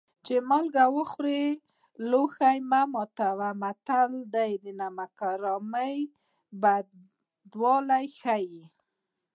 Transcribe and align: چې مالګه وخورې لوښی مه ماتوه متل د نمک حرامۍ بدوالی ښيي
چې 0.25 0.35
مالګه 0.49 0.85
وخورې 0.97 1.41
لوښی 2.09 2.57
مه 2.69 2.81
ماتوه 2.93 3.49
متل 3.61 4.11
د 4.33 4.35
نمک 4.79 5.13
حرامۍ 5.27 5.95
بدوالی 6.61 8.05
ښيي 8.19 8.61